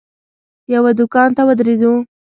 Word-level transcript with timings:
یوه 0.73 0.91
دوکان 0.99 1.29
ته 1.37 1.41
ودرېدو. 1.47 1.93